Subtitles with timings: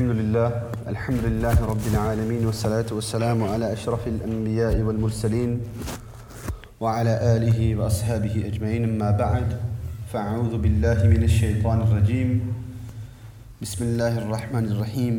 [0.00, 0.50] الحمد لله
[0.88, 5.60] الحمد لله رب العالمين والصلاة والسلام على أشرف الأنبياء والمرسلين
[6.80, 8.84] وعلى آله وأصحابه أجمعين.
[8.84, 9.60] أما بعد
[10.12, 12.40] فأعوذ بالله من الشيطان الرجيم.
[13.62, 15.14] بسم الله الرحمن الرحيم.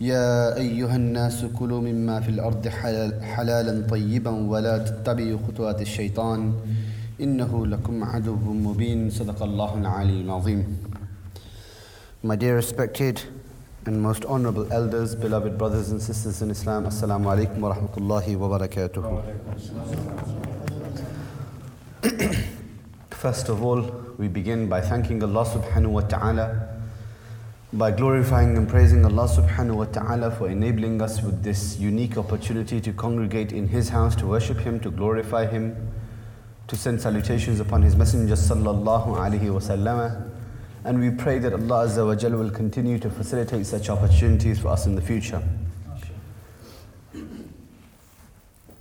[0.00, 6.54] يا أيها الناس كلوا مما في الأرض حلال حلالا طيبا ولا تتبعوا خطوات الشيطان.
[7.20, 9.10] إنه لكم عدو مبين.
[9.10, 10.62] صدق الله العلي العظيم.
[12.22, 13.18] My dear respected
[13.86, 18.58] and most honorable elders, beloved brothers and sisters in Islam, Assalamu alaikum wa rahmatullahi wa
[18.58, 19.22] barakatuh.
[23.10, 23.82] First of all,
[24.18, 26.68] we begin by thanking Allah subhanahu wa ta'ala,
[27.72, 32.80] by glorifying and praising Allah subhanahu wa ta'ala for enabling us with this unique opportunity
[32.80, 35.76] to congregate in His house, to worship Him, to glorify Him,
[36.66, 40.27] to send salutations upon His Messenger sallallahu alaihi wasallam.
[40.88, 44.68] And we pray that Allah Azza wa Jalla will continue to facilitate such opportunities for
[44.68, 45.42] us in the future.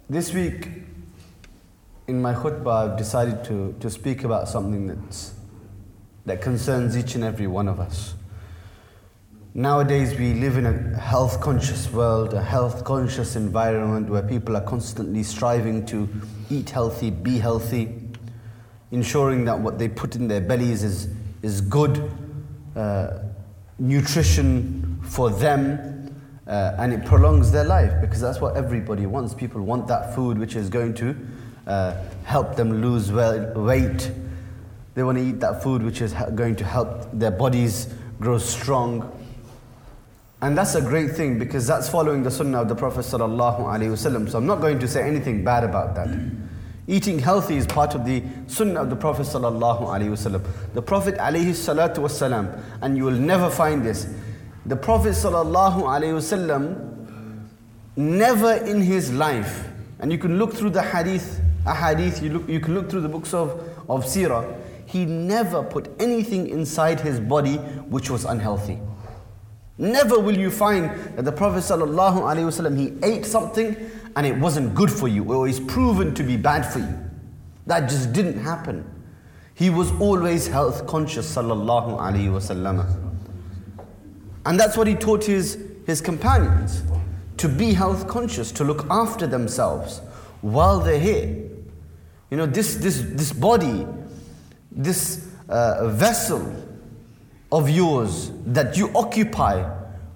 [0.10, 0.70] This week,
[2.08, 5.34] in my khutbah, I've decided to, to speak about something that's,
[6.26, 8.14] that concerns each and every one of us.
[9.54, 14.64] Nowadays, we live in a health conscious world, a health conscious environment where people are
[14.64, 16.08] constantly striving to
[16.50, 17.94] eat healthy, be healthy,
[18.92, 21.10] ensuring that what they put in their bellies is,
[21.42, 22.12] is good
[22.76, 23.20] uh,
[23.80, 25.98] nutrition for them
[26.48, 29.34] uh, and it prolongs their life because that's what everybody wants.
[29.34, 31.16] People want that food which is going to
[31.68, 31.94] uh,
[32.24, 34.12] help them lose weight.
[34.96, 39.12] They want to eat that food which is going to help their bodies grow strong.
[40.42, 43.04] And that's a great thing because that's following the sunnah of the Prophet.
[43.04, 46.08] So I'm not going to say anything bad about that.
[46.90, 51.98] Eating healthy is part of the sunnah of the Prophet sallallahu The Prophet alayhi salatu
[51.98, 54.08] wasalam, and you will never find this.
[54.66, 56.98] The Prophet sallallahu wasallam
[57.98, 59.68] never in his life,
[60.00, 63.02] and you can look through the hadith, a hadith, you, look, you can look through
[63.02, 63.50] the books of,
[63.90, 67.56] of seerah, he never put anything inside his body
[67.90, 68.80] which was unhealthy.
[69.78, 73.76] Never will you find that the Prophet sallallahu wasallam he ate something
[74.18, 76.98] and it wasn't good for you or is proven to be bad for you.
[77.68, 78.84] That just didn't happen.
[79.54, 82.84] He was always health conscious, sallallahu alaihi wasallam.
[84.44, 86.82] And that's what he taught his, his companions
[87.38, 90.00] to be health conscious, to look after themselves
[90.42, 91.52] while they're here.
[92.32, 93.86] You know, this, this, this body,
[94.72, 96.56] this uh, vessel
[97.52, 99.62] of yours that you occupy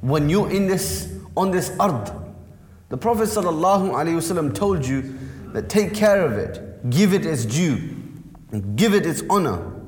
[0.02, 2.12] when you're in this, on this earth,
[2.91, 5.18] the Prophet ﷺ told you
[5.53, 7.96] that take care of it, give it its due,
[8.75, 9.81] give it its honor.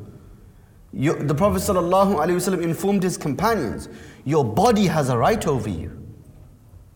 [0.94, 3.90] The Prophet ﷺ informed his companions,
[4.24, 6.02] your body has a right over you.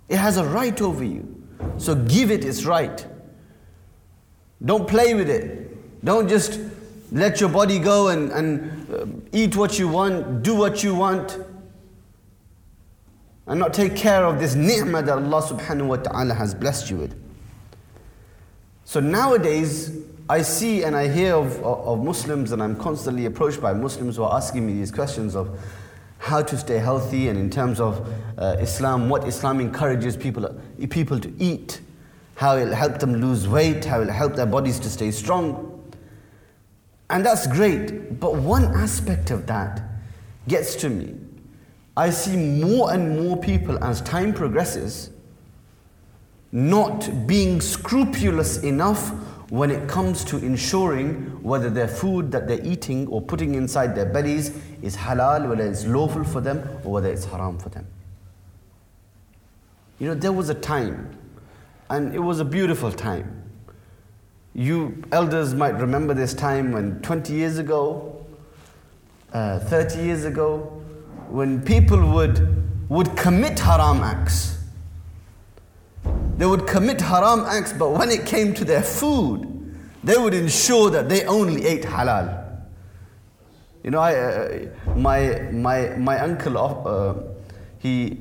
[0.08, 1.44] It has a right over you.
[1.78, 3.06] So give it its right.
[4.64, 6.06] Don't play with it.
[6.06, 6.58] Don't just
[7.12, 11.38] let your body go and, and uh, eat what you want, do what you want
[13.48, 16.98] and not take care of this ni'mah that Allah subhanahu wa ta'ala has blessed you
[16.98, 17.16] with.
[18.84, 19.98] So nowadays,
[20.30, 24.24] I see and I hear of, of, Muslims, and I'm constantly approached by Muslims who
[24.24, 25.58] are asking me these questions of
[26.20, 28.06] how to stay healthy, and in terms of
[28.38, 30.54] uh, Islam, what Islam encourages people,
[30.90, 31.80] people to eat,
[32.36, 35.74] how it'll help them lose weight, how it'll help their bodies to stay strong.
[37.10, 39.82] And that's great, but one aspect of that
[40.48, 41.16] gets to me.
[41.98, 45.10] I see more and more people as time progresses
[46.52, 49.10] not being scrupulous enough
[49.50, 54.06] when it comes to ensuring whether their food that they're eating or putting inside their
[54.06, 57.88] bellies is halal, whether it's lawful for them, or whether it's haram for them.
[59.98, 61.18] You know, there was a time,
[61.90, 63.44] and it was a beautiful time.
[64.54, 68.24] You elders might remember this time when 20 years ago,
[69.34, 70.77] uh, 30 years ago,
[71.30, 74.58] when people would, would commit haram acts.
[76.38, 80.90] They would commit haram acts, but when it came to their food, they would ensure
[80.92, 82.46] that they only ate halal.
[83.84, 87.14] You know, I, uh, my, my, my uncle, uh,
[87.80, 88.18] he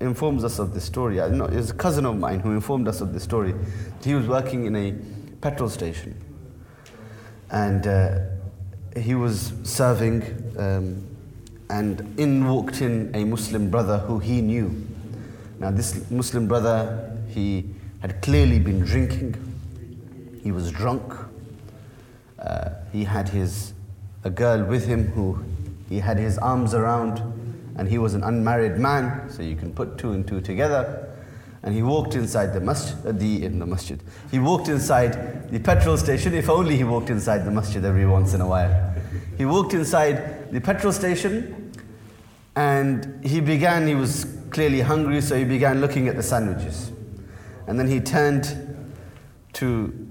[0.00, 1.20] informs us of this story.
[1.20, 3.54] I know, it was a cousin of mine who informed us of this story.
[4.02, 4.92] He was working in a
[5.40, 6.18] petrol station.
[7.50, 8.20] And uh,
[8.96, 10.22] he was serving
[10.58, 11.09] um,
[11.70, 14.86] and in walked in a Muslim brother who he knew.
[15.60, 17.64] Now, this Muslim brother, he
[18.00, 19.36] had clearly been drinking,
[20.42, 21.14] he was drunk,
[22.38, 23.72] uh, he had his,
[24.24, 25.44] a girl with him who
[25.88, 27.22] he had his arms around,
[27.76, 31.06] and he was an unmarried man, so you can put two and two together.
[31.62, 34.02] And he walked inside the masjid, uh, the, in the masjid.
[34.30, 38.32] He walked inside the petrol station, if only he walked inside the masjid every once
[38.32, 38.94] in a while.
[39.36, 41.59] He walked inside the petrol station
[42.56, 46.90] and he began, he was clearly hungry, so he began looking at the sandwiches.
[47.66, 48.76] And then he turned
[49.54, 50.08] to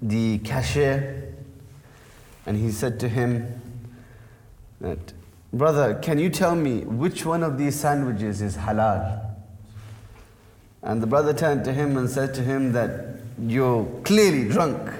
[0.00, 1.34] the cashier
[2.46, 3.60] and he said to him
[4.80, 5.12] that,
[5.52, 9.34] Brother, can you tell me which one of these sandwiches is halal?
[10.82, 14.90] And the brother turned to him and said to him that you're clearly drunk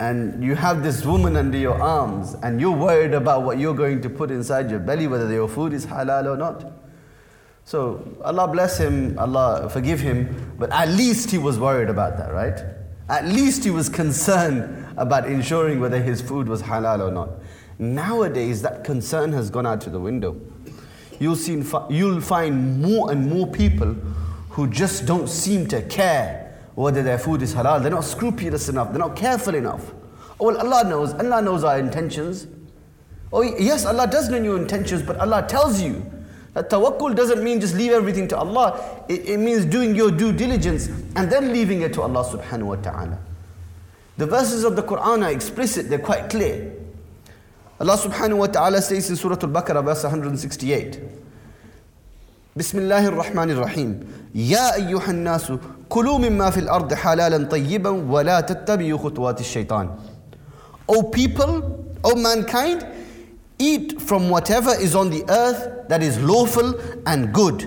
[0.00, 4.00] and you have this woman under your arms and you're worried about what you're going
[4.00, 6.72] to put inside your belly, whether your food is halal or not.
[7.66, 12.32] So Allah bless him, Allah forgive him, but at least he was worried about that,
[12.32, 12.58] right?
[13.10, 17.30] At least he was concerned about ensuring whether his food was halal or not.
[17.78, 20.40] Nowadays, that concern has gone out to the window.
[21.18, 23.94] You'll, see, you'll find more and more people
[24.48, 26.39] who just don't seem to care
[26.82, 27.82] whether their food is halal.
[27.82, 29.92] They're not scrupulous enough, they're not careful enough.
[30.38, 32.46] Oh, well, Allah knows, Allah knows our intentions.
[33.32, 36.02] Oh, yes, Allah does know your intentions, but Allah tells you
[36.54, 39.04] that tawakkul doesn't mean just leave everything to Allah.
[39.08, 42.76] It, it means doing your due diligence and then leaving it to Allah subhanahu wa
[42.76, 43.18] ta'ala.
[44.16, 46.72] The verses of the Quran are explicit, they're quite clear.
[47.78, 51.00] Allah subhanahu wa ta'ala says in Surah Al-Baqarah, verse 168.
[52.60, 54.00] بسم الله الرحمن الرحيم
[54.34, 55.52] يا أيها الناس
[55.88, 59.88] كلوا مما في الأرض حلالا طيبا ولا تتبعوا خطوات الشيطان
[60.86, 61.62] O people,
[62.04, 62.86] O mankind,
[63.58, 66.74] eat from whatever is on the earth that is lawful
[67.06, 67.64] and good.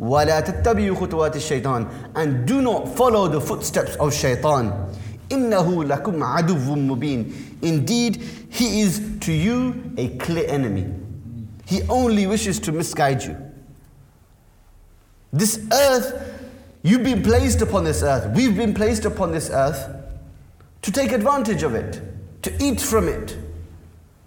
[0.00, 4.72] ولا تتبعوا خطوات الشيطان and do not follow the footsteps of shaitan.
[5.32, 7.32] إنه لكم عدو مبين.
[7.62, 10.86] Indeed, he is to you a clear enemy.
[11.66, 13.51] He only wishes to misguide you.
[15.32, 16.38] This earth,
[16.82, 19.96] you've been placed upon this earth, we've been placed upon this earth
[20.82, 22.00] to take advantage of it,
[22.42, 23.36] to eat from it,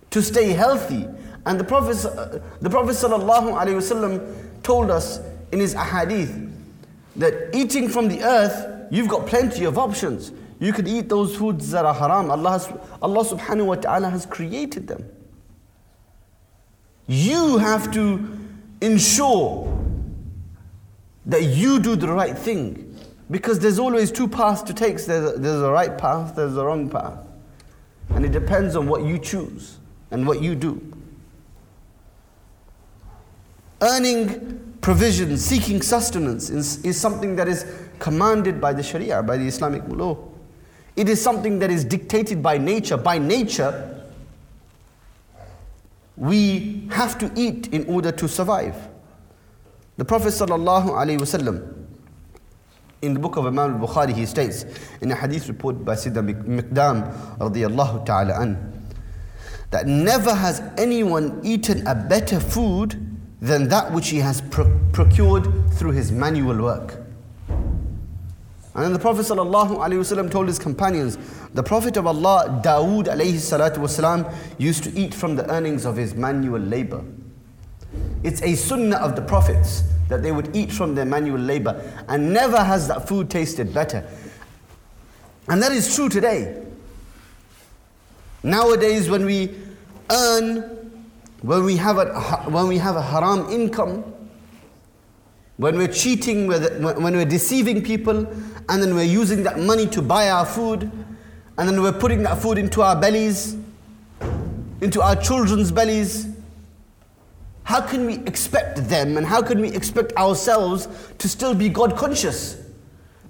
[0.09, 1.07] to stay healthy.
[1.45, 5.19] And the Prophet, uh, the Prophet ﷺ told us
[5.51, 6.51] in his ahadith
[7.17, 10.31] that eating from the earth, you've got plenty of options.
[10.59, 12.31] You could eat those foods that are haram.
[12.31, 12.67] Allah, has,
[13.01, 15.07] Allah subhanahu wa ta'ala has created them.
[17.07, 18.39] You have to
[18.81, 19.74] ensure
[21.25, 22.97] that you do the right thing.
[23.31, 25.03] Because there's always two paths to take.
[25.03, 27.19] There's a, there's a right path, there's a wrong path.
[28.09, 29.79] And it depends on what you choose
[30.11, 30.93] and what you do.
[33.81, 37.65] Earning provision, seeking sustenance is, is something that is
[37.99, 40.17] commanded by the Sharia, by the Islamic law.
[40.95, 42.95] It is something that is dictated by nature.
[42.95, 44.05] By nature,
[46.15, 48.75] we have to eat in order to survive.
[49.97, 51.73] The Prophet ﷺ,
[53.01, 54.65] in the book of Imam al-Bukhari, he states,
[54.99, 58.71] in a hadith reported by Siddha Miqdam radiallahu
[59.71, 65.47] that never has anyone eaten a better food than that which he has pro- procured
[65.73, 67.01] through his manual work.
[67.47, 71.17] And then the Prophet ﷺ told his companions,
[71.53, 76.59] the Prophet of Allah, Dawood alayhi used to eat from the earnings of his manual
[76.59, 77.01] labor.
[78.23, 82.33] It's a sunnah of the prophets that they would eat from their manual labor, and
[82.33, 84.07] never has that food tasted better.
[85.47, 86.63] And that is true today.
[88.43, 89.55] Nowadays, when we
[90.11, 90.61] earn,
[91.41, 92.05] when we have a,
[92.49, 94.03] when we have a haram income,
[95.57, 98.27] when we're cheating, when we're deceiving people,
[98.69, 100.91] and then we're using that money to buy our food,
[101.57, 103.55] and then we're putting that food into our bellies,
[104.81, 106.34] into our children's bellies,
[107.65, 111.97] how can we expect them and how can we expect ourselves to still be God
[111.97, 112.61] conscious?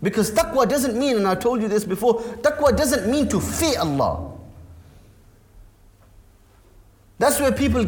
[0.03, 3.79] Because taqwa doesn't mean, and I told you this before, taqwa doesn't mean to fear
[3.79, 4.33] Allah.
[7.17, 7.85] That's where people,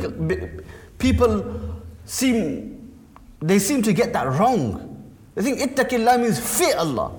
[0.97, 2.93] people seem,
[3.41, 5.05] they seem to get that wrong.
[5.35, 7.11] They think ittaqillah means fear Allah.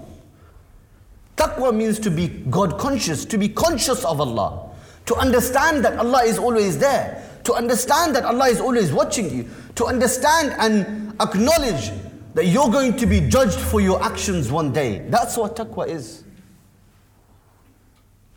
[1.36, 4.70] Taqwa means to be God conscious, to be conscious of Allah,
[5.04, 9.48] to understand that Allah is always there, to understand that Allah is always watching you,
[9.76, 11.90] to understand and acknowledge
[12.34, 14.98] that you're going to be judged for your actions one day.
[15.08, 16.24] That's what taqwa is.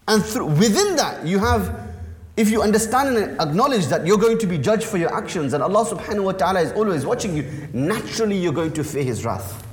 [0.07, 1.91] And through, within that, you have,
[2.37, 5.61] if you understand and acknowledge that you're going to be judged for your actions and
[5.61, 9.67] Allah subhanahu wa ta'ala is always watching you, naturally you're going to fear His wrath.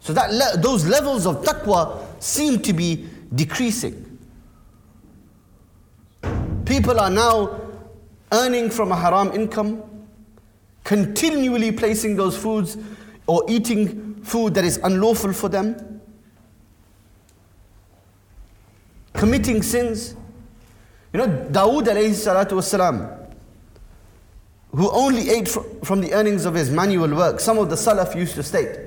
[0.00, 4.04] So that le- those levels of taqwa seem to be decreasing.
[6.68, 7.62] People are now
[8.30, 9.82] earning from a haram income,
[10.84, 12.76] continually placing those foods
[13.26, 16.02] or eating food that is unlawful for them,
[19.14, 20.14] committing sins.
[21.14, 23.34] You know, Dawood alayhi salatu wasalam,
[24.72, 28.34] who only ate from the earnings of his manual work, some of the Salaf used
[28.34, 28.78] to state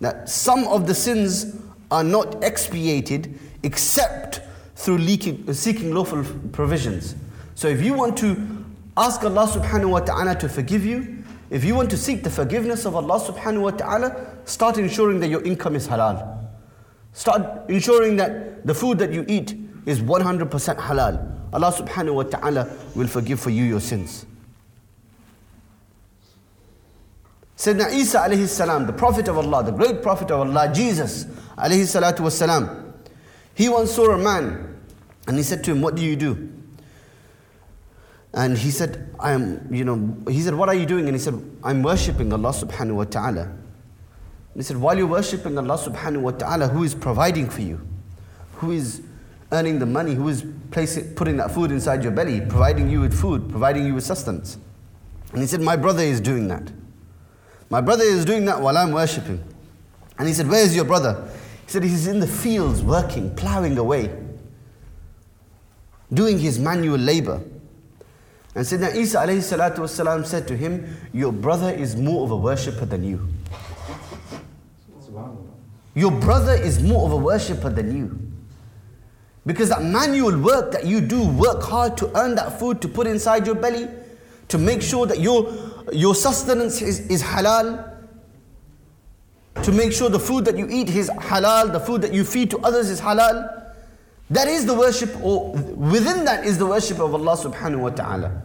[0.00, 1.54] that some of the sins
[1.90, 4.40] are not expiated except
[4.78, 7.16] through leaking, uh, seeking lawful provisions.
[7.56, 8.64] So if you want to
[8.96, 12.84] ask Allah subhanahu wa ta'ala to forgive you, if you want to seek the forgiveness
[12.84, 16.46] of Allah subhanahu wa ta'ala, start ensuring that your income is halal.
[17.12, 19.52] Start ensuring that the food that you eat
[19.84, 21.34] is 100% halal.
[21.52, 24.26] Allah subhanahu wa ta'ala will forgive for you your sins.
[27.56, 31.24] Sayyidina Isa alayhi salam, the Prophet of Allah, the great Prophet of Allah, Jesus
[31.56, 32.87] alayhi salatu was salam,
[33.58, 34.78] he once saw a man
[35.26, 36.48] and he said to him, What do you do?
[38.32, 41.06] And he said, I am, you know, he said, What are you doing?
[41.06, 41.34] And he said,
[41.64, 43.42] I'm worshipping Allah subhanahu wa ta'ala.
[43.42, 47.80] And he said, While you're worshipping Allah subhanahu wa ta'ala, who is providing for you?
[48.58, 49.02] Who is
[49.50, 50.14] earning the money?
[50.14, 53.94] Who is placing, putting that food inside your belly, providing you with food, providing you
[53.94, 54.56] with sustenance?
[55.32, 56.70] And he said, My brother is doing that.
[57.70, 59.42] My brother is doing that while I'm worshipping.
[60.16, 61.28] And he said, Where is your brother?
[61.68, 64.10] He said, He's in the fields working, plowing away,
[66.14, 67.42] doing his manual labor.
[68.54, 72.36] And Sayyidina Isa alayhi salatu wasalam said to him, Your brother is more of a
[72.36, 73.28] worshipper than you.
[75.94, 78.18] Your brother is more of a worshipper than you.
[79.44, 83.06] Because that manual work that you do, work hard to earn that food to put
[83.06, 83.88] inside your belly,
[84.48, 85.52] to make sure that your,
[85.92, 87.97] your sustenance is, is halal,
[89.68, 92.48] to make sure the food that you eat is halal, the food that you feed
[92.50, 93.66] to others is halal.
[94.30, 98.42] That is the worship, or within that is the worship of Allah subhanahu wa ta'ala.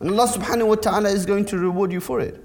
[0.00, 2.42] And Allah subhanahu wa ta'ala is going to reward you for it.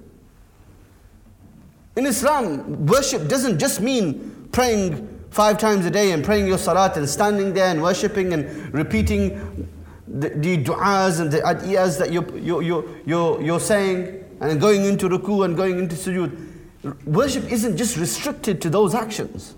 [1.96, 6.96] In Islam, worship doesn't just mean praying five times a day and praying your salat
[6.96, 9.68] and standing there and worshipping and repeating
[10.08, 14.84] the, the du'as and the adiyas that you're, you're, you're, you're, you're saying and going
[14.84, 17.06] into ruku and going into sujood.
[17.06, 19.56] Worship isn't just restricted to those actions.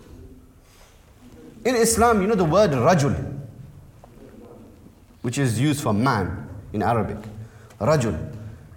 [1.65, 3.15] In Islam, you know the word rajul,
[5.23, 7.17] which is used for man in Arabic.
[7.79, 8.33] Rajul.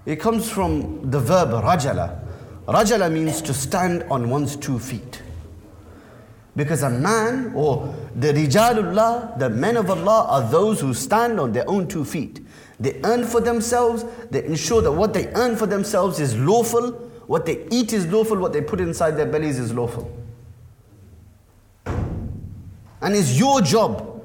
[0.07, 2.25] It comes from the verb rajala.
[2.67, 5.23] Rajala means to stand on one's two feet.
[6.57, 11.53] Because a man or the Rijalullah, the men of Allah, are those who stand on
[11.53, 12.41] their own two feet.
[12.81, 16.93] They earn for themselves, they ensure that what they earn for themselves is lawful,
[17.27, 20.11] what they eat is lawful, what they put inside their bellies is lawful.
[21.87, 24.25] And it's your job,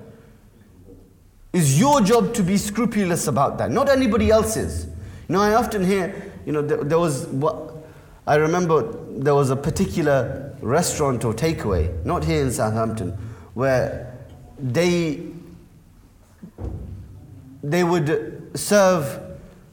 [1.52, 4.86] it's your job to be scrupulous about that, not anybody else's.
[5.28, 7.74] You know, I often hear, you know, there, there was what
[8.26, 13.12] I remember there was a particular restaurant or takeaway, not here in Southampton,
[13.54, 14.18] where
[14.58, 15.28] they
[17.64, 19.22] they would serve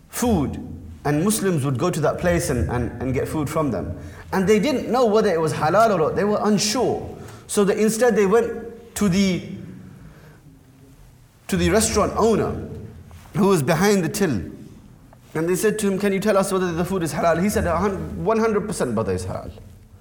[0.08, 0.56] food
[1.04, 3.98] and Muslims would go to that place and, and, and get food from them.
[4.32, 6.16] And they didn't know whether it was halal or not.
[6.16, 7.16] They were unsure.
[7.46, 9.42] So instead they went to the
[11.48, 12.68] to the restaurant owner
[13.36, 14.40] who was behind the till.
[15.34, 17.42] And they said to him, Can you tell us whether the food is halal?
[17.42, 19.50] He said, 100% brother is halal.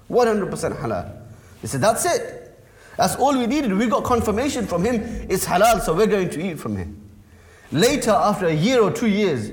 [0.08, 1.22] 100% halal.
[1.60, 2.58] He said, That's it.
[2.96, 3.72] That's all we needed.
[3.72, 7.09] We got confirmation from him it's halal, so we're going to eat from him.
[7.72, 9.52] Later, after a year or two years,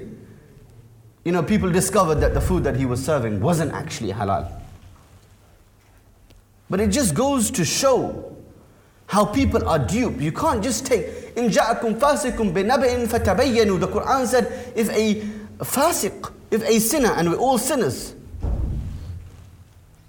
[1.24, 4.52] you know, people discovered that the food that he was serving wasn't actually halal.
[6.70, 8.36] But it just goes to show
[9.08, 10.20] how people are duped.
[10.20, 11.06] You can't just take
[11.36, 13.80] in ja'akum fasikum binabain fatabayyanu.
[13.80, 15.22] The Quran said, if a
[15.64, 18.16] fasiq, if a sinner, and we're all sinners,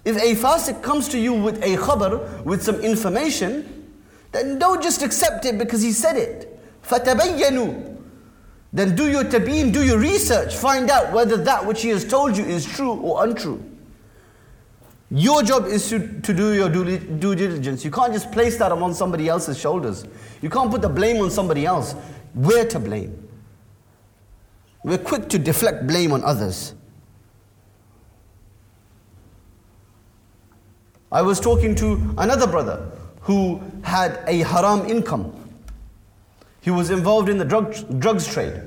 [0.04, 3.86] if a fasiq comes to you with a khabar, with some information,
[4.32, 6.58] then don't just accept it because he said it.
[6.82, 7.96] Fatabayyanu.
[8.72, 12.36] Then do your tabeen, do your research, find out whether that which he has told
[12.36, 13.64] you is true or untrue.
[15.10, 17.82] Your job is to, to do your due, due diligence.
[17.82, 20.04] You can't just place that on somebody else's shoulders.
[20.42, 21.94] You can't put the blame on somebody else.
[22.34, 23.26] We're to blame.
[24.84, 26.74] We're quick to deflect blame on others.
[31.10, 32.90] I was talking to another brother
[33.22, 35.34] who had a haram income.
[36.60, 38.62] He was involved in the drug, drugs trade.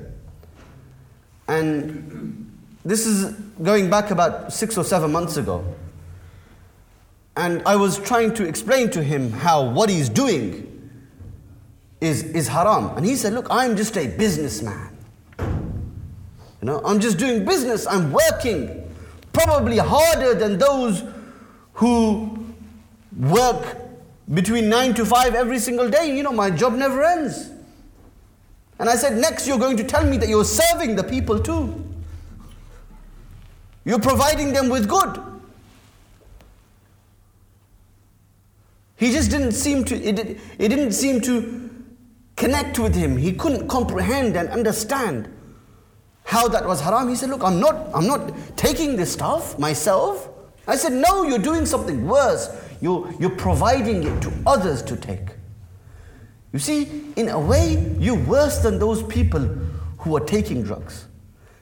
[1.48, 2.52] And
[2.86, 5.64] this is going back about six or seven months ago.
[7.36, 10.68] And I was trying to explain to him how what he's doing
[12.02, 12.98] is, is haram.
[12.98, 14.98] And he said, Look, I'm just a businessman.
[15.40, 18.78] You know, I'm just doing business, I'm working
[19.34, 21.04] probably harder than those
[21.74, 22.46] who
[23.18, 23.78] work
[24.34, 26.16] between 9 to 5 every single day.
[26.16, 27.50] You know, my job never ends.
[28.82, 31.86] And I said, Next, you're going to tell me that you're serving the people too.
[33.86, 35.22] You're providing them with good.
[38.96, 41.70] He just didn't seem to, it, it didn't seem to
[42.36, 43.18] connect with him.
[43.18, 45.32] He couldn't comprehend and understand
[46.24, 47.08] how that was haram.
[47.08, 50.28] He said, Look, I'm not, I'm not taking this stuff myself.
[50.68, 52.50] I said, No, you're doing something worse.
[52.82, 55.28] You're, you're providing it to others to take.
[56.53, 59.39] You see, in a way, you're worse than those people
[60.00, 61.05] who are taking drugs.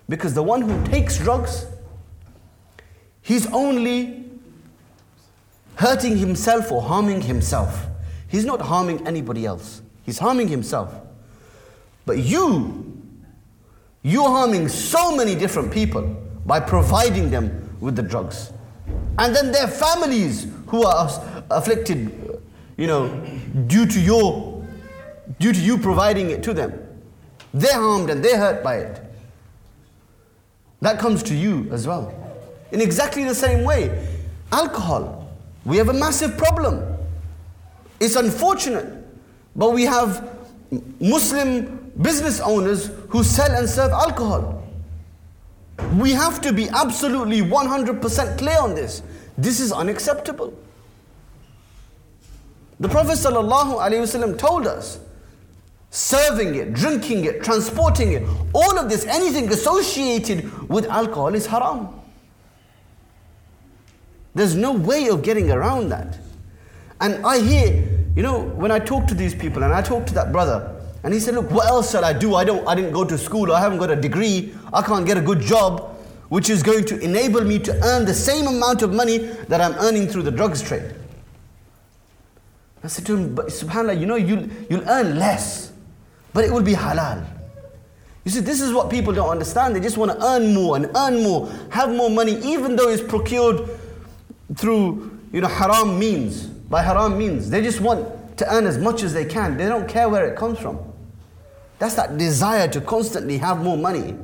[0.07, 1.65] Because the one who takes drugs,
[3.21, 4.25] he's only
[5.75, 7.85] hurting himself or harming himself.
[8.27, 10.93] He's not harming anybody else, he's harming himself.
[12.05, 12.99] But you,
[14.01, 16.01] you're harming so many different people
[16.45, 18.51] by providing them with the drugs.
[19.19, 21.07] And then their families who are
[21.51, 22.41] afflicted,
[22.77, 23.07] you know,
[23.67, 24.48] due to your
[25.37, 26.73] due to you providing it to them.
[27.53, 29.01] They're harmed and they're hurt by it.
[30.81, 32.13] That comes to you as well.
[32.71, 34.07] In exactly the same way,
[34.51, 35.31] alcohol,
[35.65, 36.83] we have a massive problem.
[37.99, 39.05] It's unfortunate,
[39.55, 40.37] but we have
[40.99, 44.63] Muslim business owners who sell and serve alcohol.
[45.97, 49.01] We have to be absolutely 100% clear on this.
[49.37, 50.53] This is unacceptable.
[52.79, 54.99] The Prophet ﷺ told us
[55.91, 61.89] serving it, drinking it, transporting it, all of this, anything associated with alcohol is haram.
[64.35, 66.19] There's no way of getting around that.
[67.01, 67.83] And I hear,
[68.15, 71.13] you know, when I talk to these people and I talk to that brother, and
[71.13, 72.35] he said, Look, what else shall I do?
[72.35, 75.17] I don't I didn't go to school, I haven't got a degree, I can't get
[75.17, 78.93] a good job, which is going to enable me to earn the same amount of
[78.93, 80.93] money that I'm earning through the drugs trade.
[82.83, 85.71] I said to him, but subhanAllah, you know, you'll, you'll earn less
[86.33, 87.25] but it will be halal.
[88.25, 89.75] You see, this is what people don't understand.
[89.75, 93.01] They just want to earn more and earn more, have more money, even though it's
[93.01, 93.69] procured
[94.55, 97.49] through you know haram means, by haram means.
[97.49, 99.57] They just want to earn as much as they can.
[99.57, 100.79] They don't care where it comes from.
[101.79, 104.15] That's that desire to constantly have more money.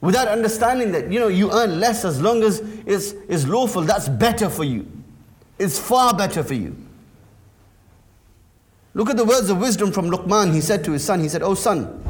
[0.00, 4.08] Without understanding that you know you earn less as long as it's, it's lawful, that's
[4.08, 4.86] better for you.
[5.58, 6.76] It's far better for you.
[8.94, 10.54] Look at the words of wisdom from Luqman.
[10.54, 12.00] He said to his son, He said, Oh son,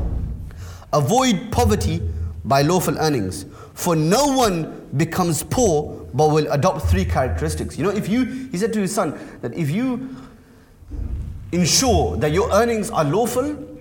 [0.93, 2.03] avoid poverty
[2.45, 3.47] by lawful earnings.
[3.73, 7.77] For no one becomes poor but will adopt three characteristics.
[7.77, 10.15] You know, if you, he said to his son, that if you
[11.51, 13.81] ensure that your earnings are lawful,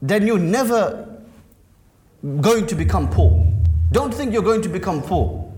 [0.00, 1.22] then you're never
[2.40, 3.46] going to become poor.
[3.90, 5.52] Don't think you're going to become poor,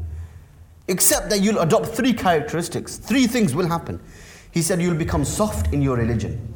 [0.89, 2.97] except that you'll adopt three characteristics.
[2.97, 4.01] Three things will happen.
[4.55, 6.55] He said, You'll become soft in your religion.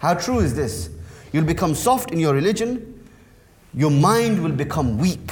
[0.00, 0.88] How true is this?
[1.30, 3.06] You'll become soft in your religion,
[3.74, 5.30] your mind will become weak,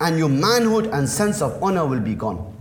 [0.00, 2.52] and your manhood and sense of honor will be gone.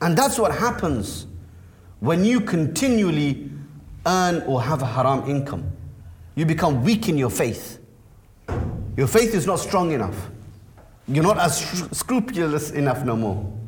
[0.00, 1.28] And that's what happens
[2.00, 3.48] when you continually
[4.04, 5.70] earn or have a haram income.
[6.34, 7.78] You become weak in your faith.
[8.96, 10.28] Your faith is not strong enough.
[11.06, 11.60] You're not as
[11.92, 13.61] scrupulous enough no more.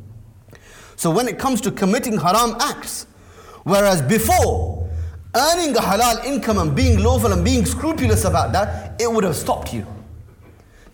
[0.95, 3.05] So when it comes to committing haram acts,
[3.63, 4.89] whereas before,
[5.35, 9.35] earning a halal income and being lawful and being scrupulous about that, it would have
[9.35, 9.85] stopped you.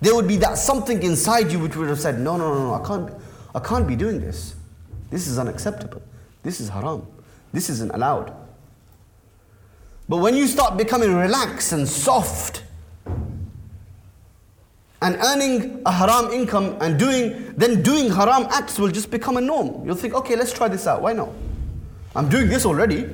[0.00, 2.74] There would be that something inside you which would have said, no, no, no, no,
[2.74, 3.10] I can't,
[3.54, 4.56] I can't be doing this.
[5.10, 6.02] This is unacceptable.
[6.42, 7.06] This is haram.
[7.52, 8.34] This isn't allowed.
[10.08, 12.64] But when you start becoming relaxed and soft,
[15.02, 19.40] and earning a haram income and doing, then doing haram acts will just become a
[19.40, 19.84] norm.
[19.84, 21.02] You'll think, okay, let's try this out.
[21.02, 21.30] Why not?
[22.14, 23.10] I'm doing this already.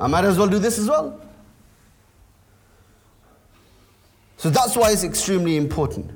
[0.00, 1.20] I might as well do this as well.
[4.38, 6.10] So that's why it's extremely important.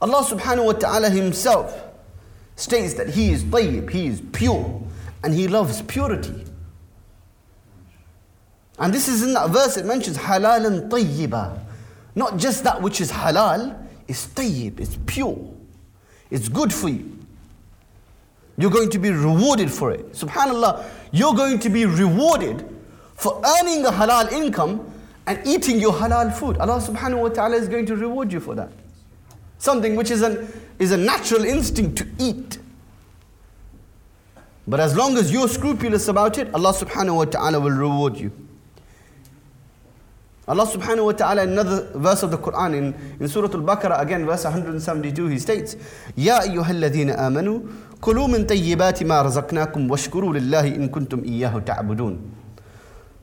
[0.00, 1.80] Allah subhanahu wa ta'ala himself
[2.56, 4.82] states that He is tayyib, He is pure,
[5.24, 6.44] and He loves purity.
[8.78, 11.58] And this is in that verse it mentions halal and tayyiba.
[12.14, 15.38] Not just that which is halal, is tayyib, it's pure,
[16.30, 17.18] it's good for you.
[18.58, 20.12] You're going to be rewarded for it.
[20.12, 22.68] Subhanallah, you're going to be rewarded
[23.14, 24.92] for earning a halal income
[25.26, 26.58] and eating your halal food.
[26.58, 28.70] Allah subhanahu wa ta'ala is going to reward you for that.
[29.58, 32.58] Something which is, an, is a natural instinct to eat.
[34.66, 38.32] But as long as you're scrupulous about it, Allah subhanahu wa ta'ala will reward you.
[40.49, 44.25] Allah subhanahu wa ta'ala in another verse of the Quran in, in Surah Al-Baqarah again
[44.25, 45.75] verse 172 he states
[46.17, 47.59] يا أيها الذين آمنوا
[48.01, 52.19] كلوا من طيبات ما رزقناكم واشكروا لله إن كنتم إياه تعبدون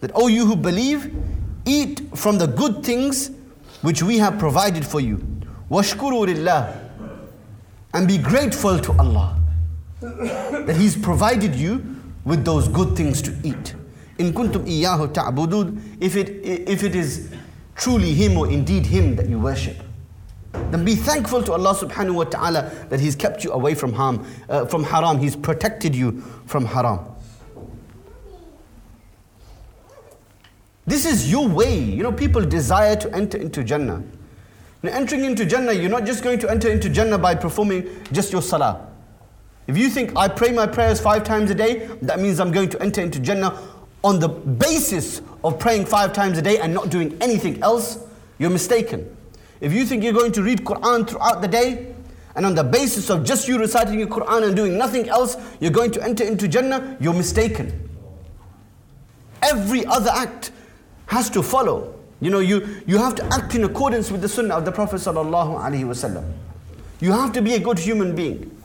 [0.00, 1.14] That all you who believe
[1.64, 3.30] eat from the good things
[3.80, 5.24] which we have provided for you
[5.70, 6.74] واشكروا لله
[7.94, 9.36] and be grateful to Allah
[10.66, 11.80] that He's provided you
[12.26, 13.74] with those good things to eat
[14.19, 17.31] in kuntum iyahu ta'budun, if it, if it is
[17.75, 19.77] truly Him or indeed Him that you worship.
[20.51, 24.25] Then be thankful to Allah subhanahu wa ta'ala that He's kept you away from harm,
[24.49, 25.19] uh, from haram.
[25.19, 26.99] He's protected you from haram.
[30.85, 31.79] This is your way.
[31.79, 34.03] You know, people desire to enter into Jannah.
[34.81, 38.31] Now, entering into Jannah, you're not just going to enter into Jannah by performing just
[38.31, 38.87] your salah.
[39.67, 42.69] If you think I pray my prayers five times a day, that means I'm going
[42.69, 43.55] to enter into Jannah
[44.03, 47.99] on the basis of praying five times a day and not doing anything else,
[48.37, 49.15] you're mistaken.
[49.61, 51.93] If you think you're going to read Quran throughout the day,
[52.35, 55.71] and on the basis of just you reciting your Quran and doing nothing else, you're
[55.71, 57.89] going to enter into Jannah, you're mistaken.
[59.41, 60.51] Every other act
[61.07, 61.95] has to follow.
[62.21, 65.05] You know, you, you have to act in accordance with the sunnah of the Prophet.
[67.01, 68.55] You have to be a good human being.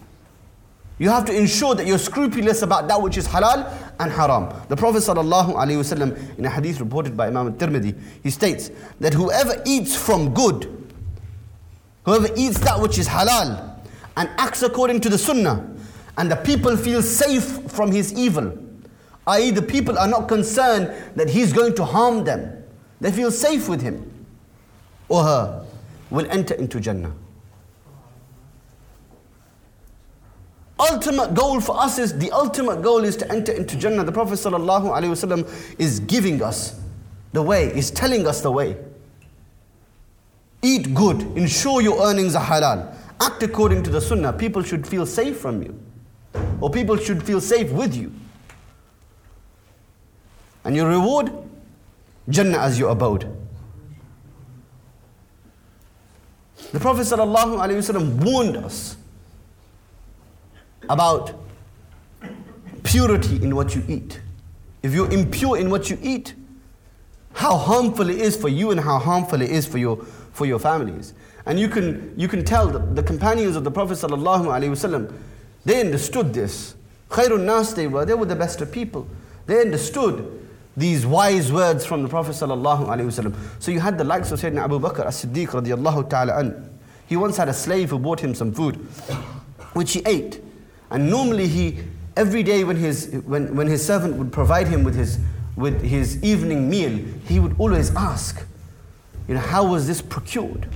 [0.99, 3.69] You have to ensure that you're scrupulous about that which is halal
[4.01, 4.53] and haram.
[4.69, 9.97] The Prophet ﷺ, in a hadith reported by Imam al-Tirmidhi, he states that whoever eats
[9.97, 10.93] from good,
[12.05, 13.79] whoever eats that which is halal
[14.17, 15.71] and acts according to the sunnah,
[16.17, 18.57] and the people feel safe from his evil,
[19.27, 22.63] i.e., the people are not concerned that he's going to harm them,
[23.01, 24.11] they feel safe with him
[25.09, 25.67] or her,
[26.11, 27.13] will enter into Jannah.
[30.93, 34.05] Ultimate goal for us is the ultimate goal is to enter into Jannah.
[34.05, 34.39] The Prophet
[35.79, 36.81] is giving us
[37.33, 38.77] the way, is telling us the way.
[40.63, 44.33] Eat good, ensure your earnings are halal, act according to the sunnah.
[44.33, 45.79] People should feel safe from you,
[46.61, 48.13] or people should feel safe with you.
[50.65, 51.31] And your reward,
[52.29, 53.29] Jannah as your abode.
[56.73, 58.97] The Prophet ﷺ warned us
[60.89, 61.33] about
[62.83, 64.21] purity in what you eat.
[64.83, 66.35] If you're impure in what you eat,
[67.33, 69.97] how harmful it is for you and how harmful it is for your,
[70.33, 71.15] for your families.
[71.47, 75.13] And you can, you can tell the, the companions of the Prophet ﷺ,
[75.65, 76.75] they understood this.
[77.09, 79.09] Khairun Nas, they were, they were the best of people.
[79.47, 80.41] They understood
[80.77, 83.35] these wise words from the Prophet ﷺ.
[83.59, 86.71] So you had the likes of Sayyidina Abu Bakr as-Siddiq radiallahu ta'ala an.
[87.07, 88.77] He once had a slave who brought him some food,
[89.75, 90.41] which he ate.
[90.95, 91.79] And normally he,
[92.17, 95.19] every day when his, when, when his servant would provide him with his,
[95.57, 98.47] with his evening meal, he would always ask,
[99.27, 100.69] you know, how was this procured?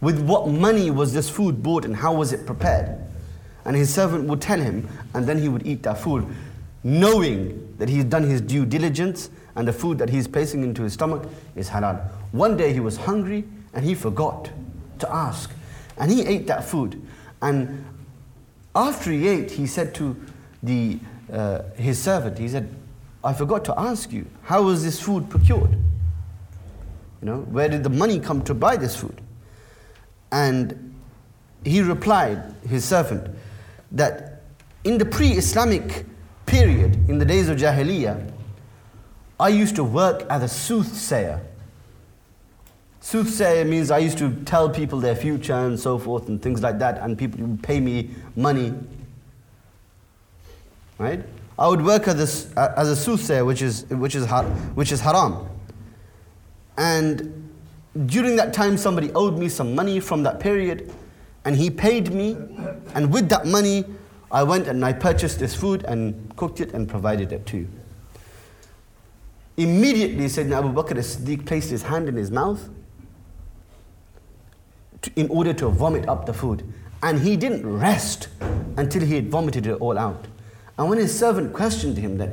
[0.00, 2.98] With what money was this food bought and how was it prepared?
[3.64, 6.26] And his servant would tell him, and then he would eat that food,
[6.82, 10.94] knowing that he's done his due diligence and the food that he's placing into his
[10.94, 11.22] stomach
[11.54, 12.02] is halal.
[12.32, 14.50] One day he was hungry and he forgot
[14.98, 15.52] to ask.
[15.98, 17.00] And he ate that food.
[17.42, 17.84] And
[18.74, 20.16] after he ate, he said to
[20.62, 20.98] the,
[21.32, 22.74] uh, his servant, he said,
[23.22, 25.72] I forgot to ask you, how was this food procured?
[27.20, 29.20] You know, where did the money come to buy this food?
[30.32, 30.94] And
[31.64, 33.28] he replied, his servant,
[33.92, 34.42] that
[34.84, 36.06] in the pre Islamic
[36.46, 38.32] period, in the days of Jahiliyyah,
[39.38, 41.40] I used to work as a soothsayer
[43.00, 46.78] Soothsayer means I used to tell people their future and so forth and things like
[46.80, 48.74] that, and people would pay me money.
[50.98, 51.24] Right?
[51.58, 54.26] I would work as a, as a soothsayer, which is, which, is,
[54.74, 55.48] which is haram.
[56.76, 57.50] And
[58.06, 60.92] during that time, somebody owed me some money from that period,
[61.46, 62.36] and he paid me.
[62.94, 63.86] And with that money,
[64.30, 67.68] I went and I purchased this food and cooked it and provided it to you.
[69.56, 72.68] Immediately, Sayyidina Abu Bakr as-Siddiq placed his hand in his mouth
[75.16, 76.64] in order to vomit up the food.
[77.02, 78.28] And he didn't rest
[78.76, 80.26] until he had vomited it all out.
[80.78, 82.30] And when his servant questioned him that,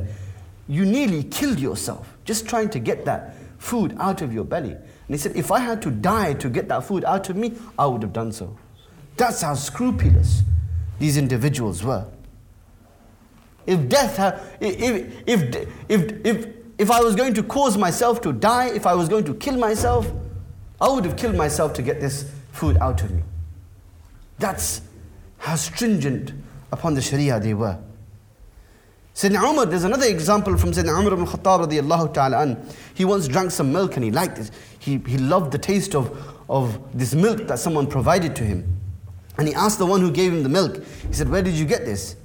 [0.67, 4.71] you nearly killed yourself just trying to get that food out of your belly.
[4.71, 7.53] And he said, if I had to die to get that food out of me,
[7.79, 8.57] I would have done so.
[9.15, 10.43] That's how scrupulous
[10.99, 12.05] these individuals were.
[13.65, 18.33] If death, had, if, if, if, if, if I was going to cause myself to
[18.33, 20.11] die, if I was going to kill myself,
[20.79, 23.23] I would have killed myself to get this food out of me.
[24.39, 24.81] That's
[25.37, 26.33] how stringent
[26.71, 27.77] upon the Sharia they were.
[29.13, 32.69] Sayyidina Umar, there's another example from Sayyidina Umar ibn Khattab radiallahu ta'ala an.
[32.93, 34.51] He once drank some milk and he liked it.
[34.79, 36.15] He, he loved the taste of,
[36.49, 38.77] of this milk that someone provided to him.
[39.37, 41.65] And he asked the one who gave him the milk, he said, Where did you
[41.65, 42.15] get this?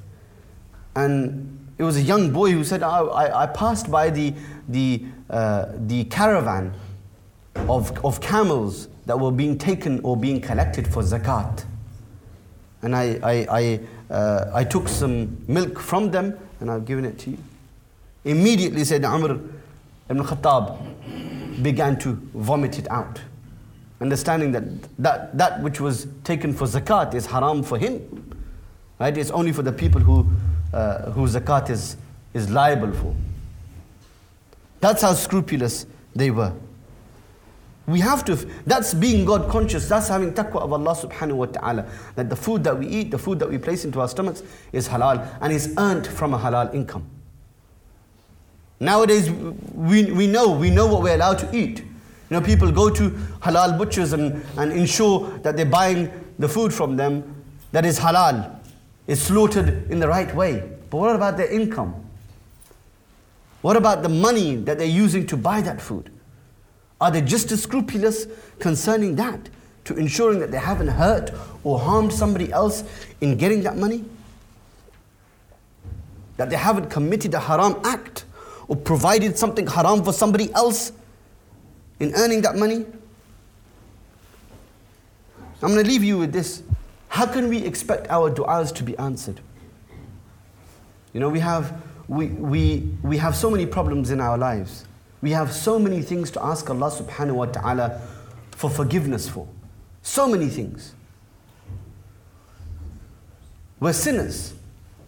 [0.95, 4.35] And it was a young boy who said, I, I, I passed by the,
[4.69, 6.75] the, uh, the caravan
[7.69, 11.65] of, of camels that were being taken or being collected for zakat.
[12.83, 13.81] And I, I, I,
[14.13, 17.39] uh, I took some milk from them and I've given it to you.
[18.25, 19.39] Immediately said Umar
[20.11, 23.21] ibn Khattab began to vomit it out.
[24.01, 24.65] Understanding that,
[24.99, 28.01] that that which was taken for zakat is haram for him.
[28.99, 29.17] Right?
[29.17, 30.27] It's only for the people who,
[30.73, 31.97] uh, who zakat is,
[32.35, 33.15] is liable for.
[34.81, 36.53] That's how scrupulous they were.
[37.87, 41.87] We have to, that's being God conscious, that's having taqwa of Allah subhanahu wa ta'ala.
[42.15, 44.43] That the food that we eat, the food that we place into our stomachs
[44.73, 47.09] is halal and is earned from a halal income.
[48.79, 51.81] Nowadays, we, we know, we know what we're allowed to eat.
[51.81, 51.87] You
[52.31, 56.97] know, people go to halal butchers and, and ensure that they're buying the food from
[56.97, 58.59] them that is halal,
[59.07, 60.69] is slaughtered in the right way.
[60.89, 61.95] But what about their income?
[63.61, 66.11] What about the money that they're using to buy that food?
[67.03, 68.29] Are they just as scrupulous
[68.61, 69.49] concerning that
[69.87, 71.33] to ensuring that they haven't hurt
[71.65, 72.85] or harmed somebody else
[73.21, 74.05] in getting that money?
[76.37, 78.25] That they haven't committed a haram act
[78.69, 80.93] or provided something haram for somebody else
[81.99, 82.87] in earning that money?
[85.61, 86.63] I'm going to leave you with this.
[87.09, 89.41] How can we expect our du'as to be answered?
[91.13, 94.85] You know, we have, we, we, we have so many problems in our lives.
[95.22, 98.02] We have so many things to ask Allah subhanahu wa ta'ala
[98.52, 99.48] for forgiveness for.
[100.02, 100.94] So many things.
[103.80, 104.54] We're sinners.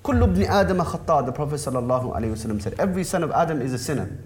[0.04, 3.74] كل ابن آدم خطاء The Prophet sallallahu alayhi wasallam said, every son of Adam is
[3.74, 4.18] a sinner.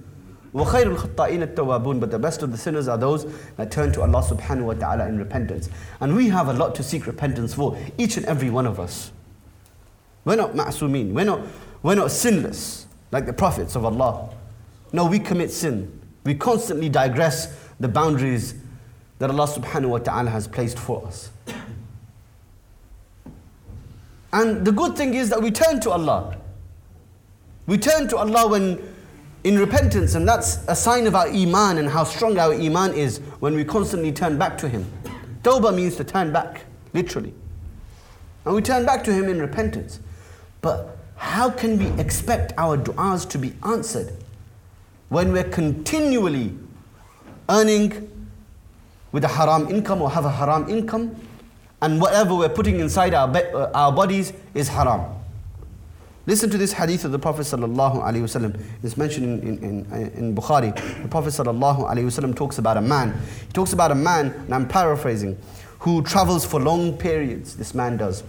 [0.54, 3.26] وخير الخطائين التوابون But the best of the sinners are those
[3.58, 5.70] that turn to Allah subhanahu wa ta'ala in repentance.
[6.00, 9.12] And we have a lot to seek repentance for, each and every one of us.
[10.26, 11.14] We're not ma'sumin.
[11.14, 11.42] We're not,
[11.82, 14.30] we're not sinless like the prophets of Allah.
[14.93, 16.01] no, we commit sin.
[16.25, 18.55] We constantly digress the boundaries
[19.19, 21.31] that Allah subhanahu wa ta'ala has placed for us.
[24.33, 26.37] And the good thing is that we turn to Allah.
[27.67, 28.95] We turn to Allah when
[29.45, 33.19] in repentance, and that's a sign of our iman and how strong our iman is
[33.39, 34.91] when we constantly turn back to Him.
[35.43, 37.33] Tawbah means to turn back, literally.
[38.45, 40.01] And we turn back to Him in repentance.
[40.61, 44.13] But how can we expect our du'as to be answered
[45.09, 46.55] when we're continually
[47.49, 48.11] earning
[49.13, 51.17] with a haram income or have a haram income,
[51.81, 55.15] and whatever we're putting inside our, uh, our bodies is haram.
[56.27, 58.61] Listen to this hadith of the Prophet sallallahu alaihi wasallam.
[58.83, 60.75] It's mentioned in, in, in, in Bukhari.
[61.03, 63.19] The Prophet sallallahu alaihi wasallam talks about a man.
[63.47, 65.39] He talks about a man, and I'm paraphrasing,
[65.79, 67.57] who travels for long periods.
[67.57, 68.25] This man does,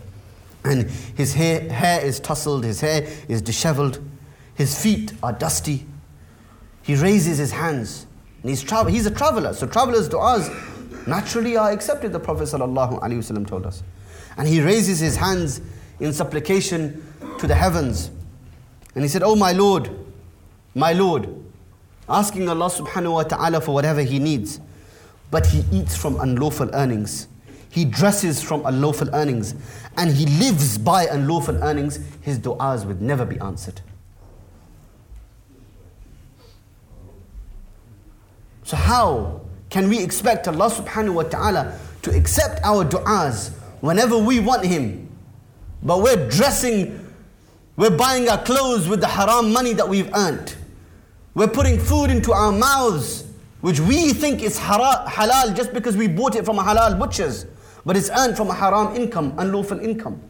[0.63, 3.99] and his hair, hair is tousled, his hair is disheveled,
[4.55, 5.85] his feet are dusty,
[6.89, 8.07] he raises his hands.
[8.41, 9.53] And he's, tra- he's a traveler.
[9.53, 10.49] So travelers' du'as
[11.05, 13.83] naturally are accepted, the Prophet ﷺ told us.
[14.37, 15.61] And he raises his hands
[15.99, 17.05] in supplication
[17.37, 18.09] to the heavens.
[18.95, 19.91] And he said, Oh my Lord,
[20.73, 21.29] my Lord,
[22.09, 24.59] asking Allah subhanahu wa ta'ala for whatever he needs.
[25.29, 27.27] But he eats from unlawful earnings.
[27.69, 29.53] He dresses from unlawful earnings.
[29.95, 31.99] And he lives by unlawful earnings.
[32.21, 33.79] His du'as would never be answered.
[38.69, 43.49] So how can we expect Allah subhanahu wa ta'ala to accept our du'as
[43.81, 45.09] whenever we want Him?
[45.81, 47.11] But we're dressing,
[47.77, 50.55] we're buying our clothes with the haram money that we've earned.
[51.33, 53.25] We're putting food into our mouths,
[53.61, 57.47] which we think is halal just because we bought it from a halal butcher's,
[57.87, 60.21] but it's earned from a haram income, unlawful income.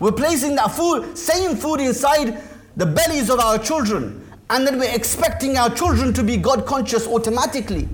[0.00, 2.40] We're placing that food, same food inside
[2.78, 7.06] the bellies of our children and then we're expecting our children to be God conscious
[7.06, 7.88] automatically.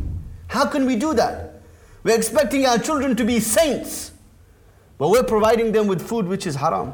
[0.49, 1.61] How can we do that?
[2.05, 4.13] We're expecting our children to be saints,
[4.99, 6.93] but we're providing them with food which is haram.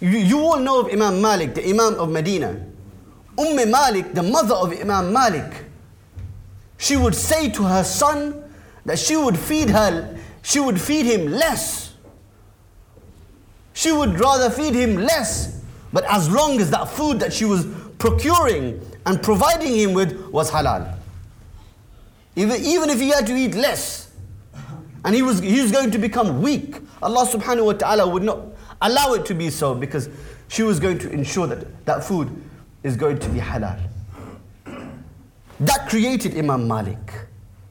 [0.00, 2.64] You, all know of Imam Malik, the Imam of Medina.
[3.36, 5.64] Umm Malik, the mother of Imam Malik,
[6.78, 8.42] she would say to her son
[8.84, 11.92] that she would feed her, she would feed him less.
[13.72, 15.57] She would rather feed him less
[15.92, 17.66] but as long as that food that she was
[17.98, 20.96] procuring and providing him with was halal.
[22.36, 24.10] Even, even if he had to eat less
[25.04, 28.40] and he was, he was going to become weak, Allah subhanahu wa ta'ala would not
[28.80, 30.08] allow it to be so because
[30.48, 32.30] she was going to ensure that that food
[32.82, 33.78] is going to be halal.
[35.60, 37.12] That created Imam Malik.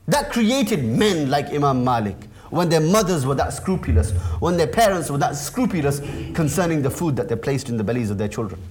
[0.08, 2.18] That created men like Imam Malik
[2.50, 6.00] when their mothers were that scrupulous, when their parents were that scrupulous
[6.34, 8.62] concerning the food that they placed in the bellies of their children.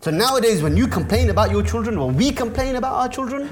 [0.00, 3.48] So nowadays, when you complain about your children, or we complain about our children,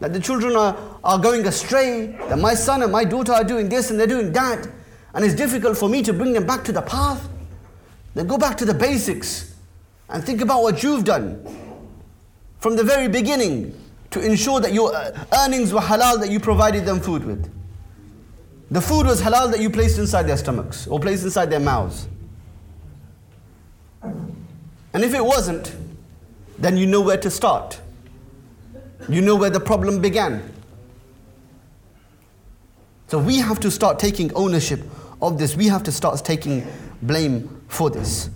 [0.00, 3.68] that the children are, are going astray, that my son and my daughter are doing
[3.68, 4.68] this and they're doing that,
[5.14, 7.28] and it's difficult for me to bring them back to the path,
[8.14, 9.54] then go back to the basics
[10.08, 11.44] and think about what you've done
[12.58, 13.79] from the very beginning
[14.10, 17.50] to ensure that your uh, earnings were halal that you provided them food with.
[18.70, 22.08] The food was halal that you placed inside their stomachs or placed inside their mouths.
[24.02, 25.74] And if it wasn't,
[26.58, 27.80] then you know where to start.
[29.08, 30.52] You know where the problem began.
[33.08, 34.80] So we have to start taking ownership
[35.20, 35.56] of this.
[35.56, 36.66] We have to start taking
[37.02, 38.30] blame for this.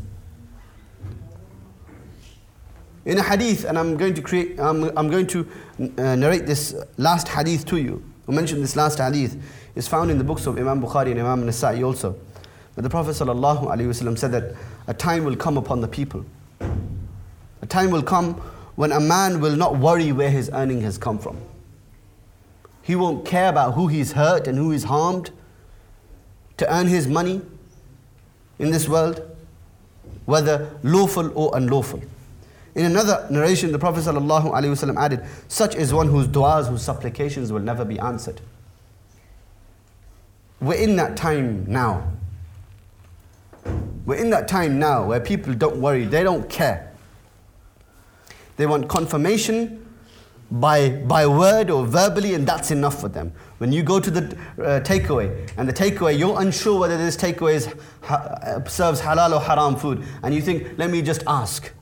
[3.04, 5.46] In a hadith, and I'm going to create, I'm, I'm going to
[5.98, 8.02] uh, narrate this last hadith to you.
[8.28, 9.36] I mentioned this last hadith
[9.74, 12.16] is found in the books of Imam Bukhari and Imam Nasa'i also.
[12.74, 14.54] But the Prophet ﷺ said that
[14.86, 16.24] a time will come upon the people
[17.64, 18.34] a time will come
[18.74, 21.40] when a man will not worry where his earning has come from.
[22.82, 25.30] He won't care about who he's hurt and who he's harmed
[26.58, 27.40] to earn his money
[28.58, 29.22] in this world,
[30.26, 32.02] whether lawful or unlawful.
[32.74, 37.60] In another narration, the Prophet ﷺ added, Such is one whose du'as, whose supplications will
[37.60, 38.40] never be answered.
[40.60, 42.10] We're in that time now.
[44.06, 46.92] We're in that time now where people don't worry, they don't care.
[48.56, 49.86] They want confirmation
[50.50, 53.32] by, by word or verbally, and that's enough for them.
[53.58, 57.54] When you go to the uh, takeaway, and the takeaway, you're unsure whether this takeaway
[57.54, 61.72] is, ha- serves halal or haram food, and you think, let me just ask.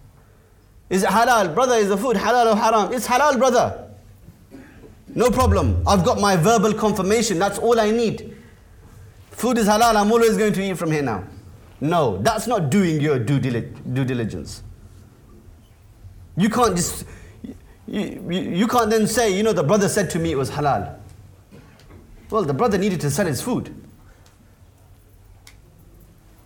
[0.92, 1.55] Is it halal?
[1.55, 2.92] Brother, is the food halal or haram?
[2.92, 3.88] It's halal, brother.
[5.14, 5.83] No problem.
[5.87, 7.38] I've got my verbal confirmation.
[7.38, 8.37] That's all I need.
[9.31, 9.96] Food is halal.
[9.96, 11.24] I'm always going to eat from here now.
[11.81, 14.62] No, that's not doing your due, diligence.
[16.37, 17.07] You can't just,
[17.87, 20.50] you, you, you can't then say, you know, the brother said to me it was
[20.50, 20.94] halal.
[22.28, 23.74] Well, the brother needed to sell his food.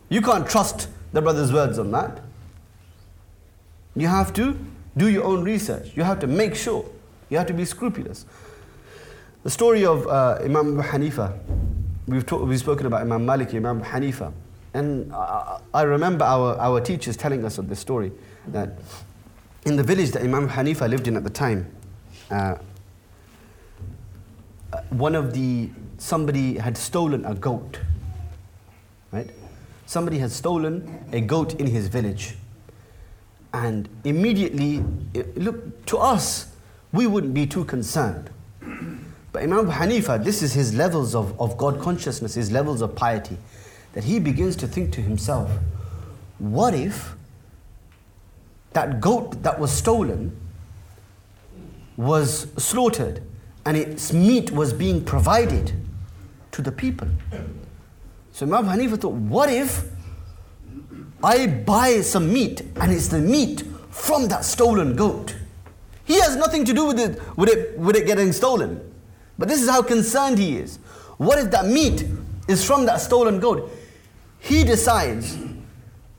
[0.08, 2.20] You can't trust the brother's words on that.
[3.96, 4.56] You have to
[4.96, 5.92] do your own research.
[5.94, 6.84] You have to make sure.
[7.30, 8.26] You have to be scrupulous.
[9.42, 11.38] The story of uh, Imam Abu Hanifa,
[12.06, 14.32] we've, talk, we've spoken about Imam Malik, Imam Abu Hanifa.
[14.74, 18.12] And I, I remember our, our teachers telling us of this story
[18.48, 18.78] that
[19.64, 21.70] in the village that Imam Hanifa lived in at the time,
[22.30, 22.56] uh,
[24.72, 27.80] uh, one of the somebody had stolen a goat.
[29.12, 29.30] Right?
[29.86, 32.36] Somebody had stolen a goat in his village.
[33.56, 36.52] And immediately, eh, look, to us,
[36.92, 38.28] we wouldn't be too concerned.
[39.32, 43.38] But Imam Hanifa, this is his levels of, of God consciousness, his levels of piety,
[43.94, 45.50] that he begins to think to himself,
[46.38, 47.14] what if
[48.74, 50.36] that goat that was stolen
[51.96, 53.22] was slaughtered
[53.64, 55.72] and its meat was being provided
[56.52, 57.08] to the people.
[58.32, 59.84] So Imam Hanifa thought, what if
[61.22, 65.34] I buy some meat and it's the meat from that stolen goat?
[66.04, 68.80] He has nothing to do with it, with it, with it getting stolen.
[69.38, 70.78] But this is how concerned he is.
[71.18, 72.04] What if that meat
[72.48, 73.70] is from that stolen goat?
[74.38, 75.36] He decides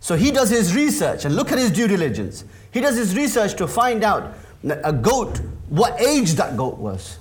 [0.08, 2.46] so he does his research and look at his due diligence.
[2.72, 7.20] He does his research to find out a goat, what age that goat was,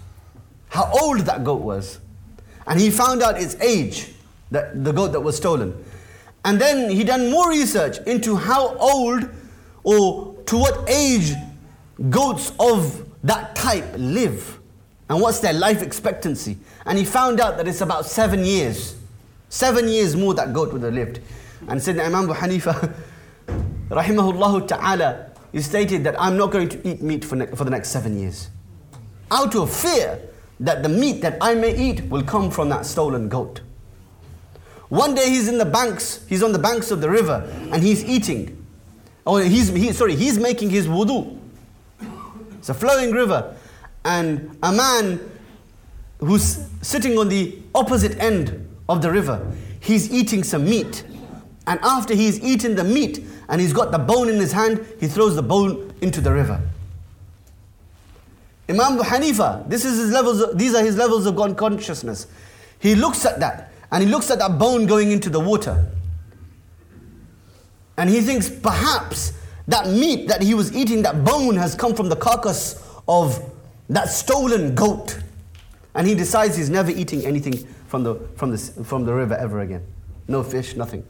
[0.68, 1.98] how old that goat was.
[2.64, 4.12] And he found out its age,
[4.52, 5.84] that, the goat that was stolen.
[6.46, 9.28] And then he done more research into how old
[9.82, 11.32] or to what age
[12.08, 14.60] goats of that type live
[15.08, 16.56] and what's their life expectancy.
[16.84, 18.94] And he found out that it's about seven years.
[19.48, 21.18] Seven years more that goat would have lived.
[21.66, 22.94] And Sayyidina Imam Abu Hanifa,
[23.88, 27.70] rahimahullah ta'ala, he stated that I'm not going to eat meat for, ne- for the
[27.70, 28.50] next seven years.
[29.32, 30.20] Out of fear
[30.60, 33.62] that the meat that I may eat will come from that stolen goat.
[34.88, 38.04] One day he's in the banks, he's on the banks of the river and he's
[38.04, 38.64] eating.
[39.26, 41.38] Oh, he's, he, sorry, he's making his wudu.
[42.58, 43.56] It's a flowing river.
[44.04, 45.20] And a man
[46.18, 51.04] who's sitting on the opposite end of the river, he's eating some meat.
[51.66, 55.08] And after he's eaten the meat and he's got the bone in his hand, he
[55.08, 56.60] throws the bone into the river.
[58.68, 62.26] Imam Hanifa, this is his levels these are his levels of consciousness.
[62.78, 65.90] He looks at that and he looks at that bone going into the water.
[67.96, 69.32] And he thinks perhaps
[69.68, 73.42] that meat that he was eating, that bone, has come from the carcass of
[73.88, 75.18] that stolen goat.
[75.94, 79.60] And he decides he's never eating anything from the, from the, from the river ever
[79.60, 79.82] again.
[80.28, 81.04] No fish, nothing.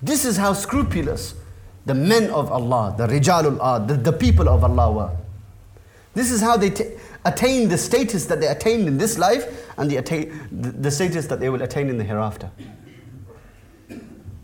[0.00, 1.34] This is how scrupulous
[1.86, 5.16] the men of Allah, the Rijalul Allah, the, the people of Allah were.
[6.14, 6.84] This is how they t-
[7.28, 11.40] attain the status that they attained in this life and the, attain, the, status that
[11.40, 12.50] they will attain in the hereafter.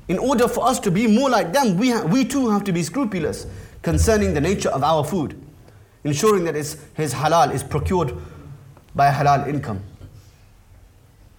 [0.07, 2.73] In order for us to be more like them, we, ha- we too have to
[2.73, 3.47] be scrupulous
[3.83, 5.41] concerning the nature of our food,
[6.05, 8.15] ensuring that his, his halal is procured
[8.95, 9.83] by halal income.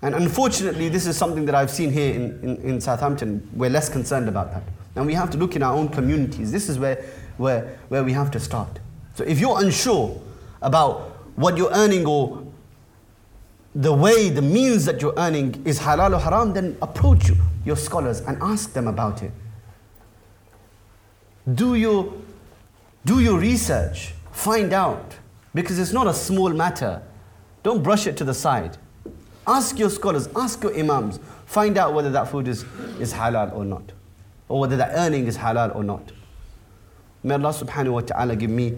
[0.01, 3.47] And unfortunately, this is something that I've seen here in, in, in, Southampton.
[3.53, 4.63] We're less concerned about that.
[4.95, 6.51] And we have to look in our own communities.
[6.51, 7.03] This is where,
[7.37, 8.79] where, where we have to start.
[9.15, 10.21] So if you're unsure
[10.61, 12.43] about what you're earning or
[13.73, 17.29] the way, the means that you're earning is halal or haram, then approach
[17.65, 19.31] your scholars and ask them about it.
[21.53, 22.13] Do your,
[23.03, 25.15] do your research, find out,
[25.53, 27.01] because it's not a small matter.
[27.63, 28.77] Don't brush it to the side.
[29.45, 32.63] Ask your scholars, ask your imams, find out whether that food is,
[32.99, 33.91] is halal or not,
[34.47, 36.11] or whether that earning is halal or not.
[37.23, 38.77] May Allah subhanahu wa ta'ala give me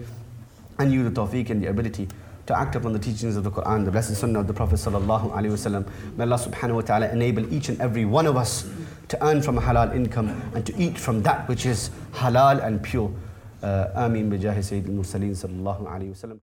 [0.78, 2.08] and you the tawfiq and the ability
[2.48, 5.32] to act upon the teachings of the Quran, the blessed sunnah of the Prophet sallallahu
[5.32, 5.86] alaihi wasallam.
[6.16, 8.68] May Allah subhanahu wa ta'ala enable each and every one of us
[9.08, 12.82] to earn from a halal income and to eat from that which is halal and
[12.82, 13.12] pure.
[13.62, 16.36] Uh, al-Mursaleen sallallahu alaihi wasallam.